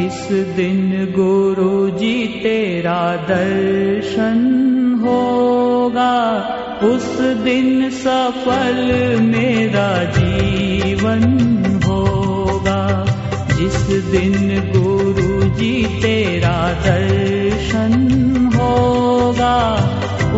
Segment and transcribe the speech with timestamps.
[0.00, 4.38] जिस दिन गुरु जी तेरा दर्शन
[5.04, 6.40] होगा।
[6.82, 8.78] उस दिन सफल
[9.20, 11.22] मेरा जीवन
[11.84, 13.06] होगा।
[13.48, 17.92] जिस दिन गुरु जी तेरा दर्शन
[18.54, 19.76] होगा,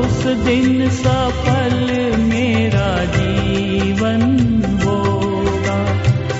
[0.00, 1.86] उस दिन सफल
[2.18, 4.22] मेरा जीवन
[4.86, 5.84] होगा।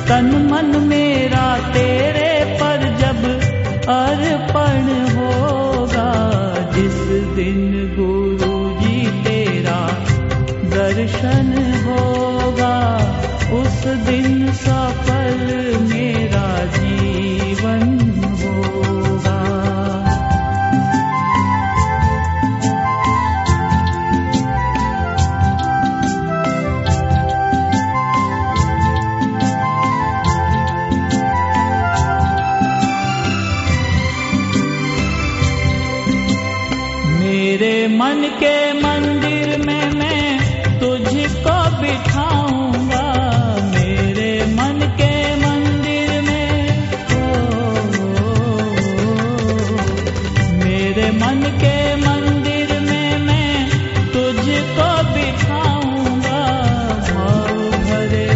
[0.09, 2.10] तन मन मेरा तेरे
[10.91, 11.51] दर्शन
[11.85, 12.77] होगा
[13.59, 15.37] उस दिन सफल
[15.83, 17.85] मेरा जीवन
[18.41, 19.39] होगा।
[37.21, 39.50] मेरे मन के मंदिर
[55.03, 56.43] बिठाऊँगा
[57.11, 58.27] भाव भरे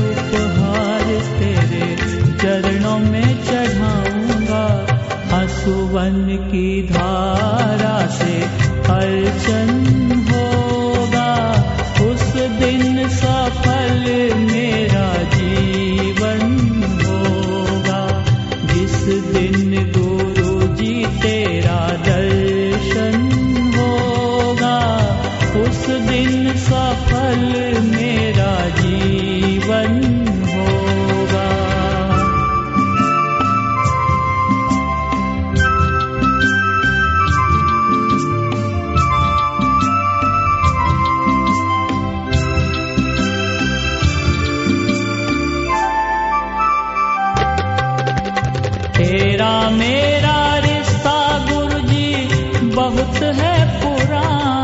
[1.38, 1.96] तेरे
[2.38, 4.64] चरणों में चढ़ाऊँगा।
[6.36, 8.34] की धारा से
[8.92, 9.70] अर्चन
[10.30, 10.33] होगा
[25.84, 27.40] उस दिन सफल
[27.84, 29.92] मेरा जीवन
[30.50, 31.48] होगा।
[48.96, 51.18] तेरा मेरा रिश्ता
[51.50, 52.14] गुरु जी
[52.74, 54.63] बहुत है पुराना।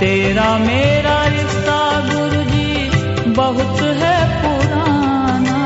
[0.00, 1.78] तेरा मेरा रिश्ता
[2.08, 2.90] गुरु जी
[3.30, 5.56] बहुत है पुराना।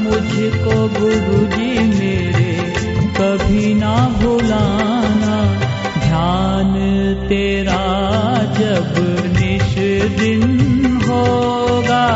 [0.00, 2.52] मुझको गुरु जी मेरे
[3.18, 5.38] कभी ना भुलाना।
[6.00, 6.74] ध्यान
[7.28, 7.82] तेरा
[8.58, 8.92] जब
[9.38, 9.74] निश
[10.20, 10.44] दिन
[11.08, 12.06] होगा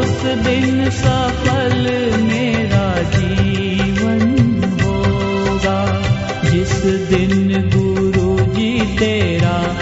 [0.00, 1.82] उस दिन सफल
[2.22, 2.88] मेरा
[3.18, 4.22] जीवन
[4.82, 6.02] होगा।
[6.50, 9.76] जिस दिन गुरु जी तेरा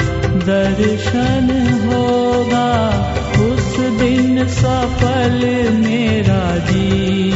[0.47, 1.51] दर्शन
[1.85, 2.69] होगा
[3.45, 5.41] उस दिन सफल
[5.77, 7.34] मेरा जीवन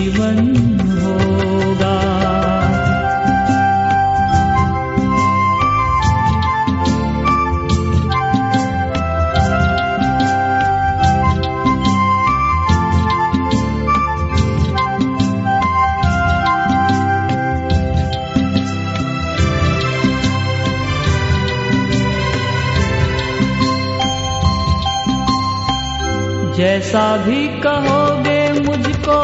[26.59, 29.19] जैसा भी कहोगे मुझको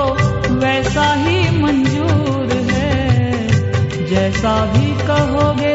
[0.54, 3.48] वैसा ही मंजूर है।
[4.06, 5.74] जैसा भी कहोगे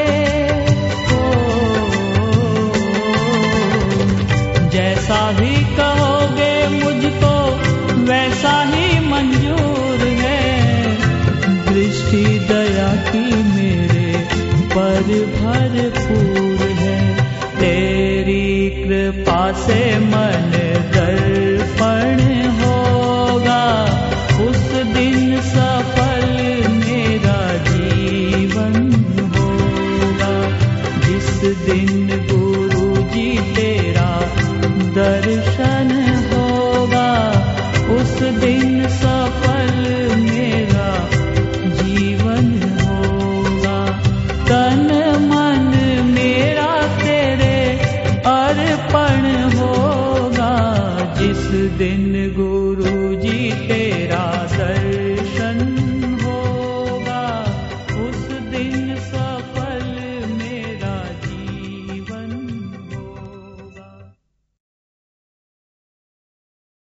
[1.16, 1.32] ओ,
[4.70, 7.36] जैसा भी कहोगे मुझको
[8.04, 8.99] वैसा ही
[31.44, 34.22] दिन गुरु जी तेरा
[34.80, 35.90] दर्शन
[36.34, 37.30] होगा।
[37.96, 39.76] उस दिन सफल
[40.20, 41.10] मेरा
[41.66, 43.86] जीवन होगा।
[44.46, 44.88] तन
[45.22, 45.76] मन
[46.06, 47.80] मेरा तेरे
[48.20, 50.56] अर्पण होगा।
[51.20, 55.60] जिस दिन गुरु जी तेरा दर्शन
[56.24, 57.44] होगा,
[57.92, 58.96] उस दिन